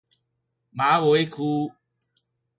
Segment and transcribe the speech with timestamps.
[0.71, 1.75] 馬尾區